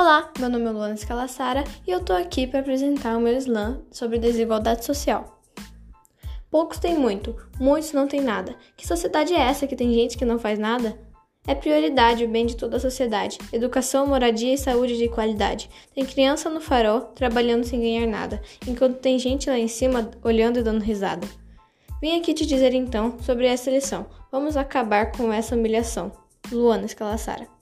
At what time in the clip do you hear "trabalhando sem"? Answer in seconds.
17.00-17.80